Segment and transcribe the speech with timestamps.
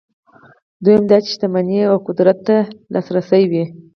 [0.83, 2.57] دویم دا چې شتمنۍ او قدرت ته
[2.93, 3.63] لاسرسی وي.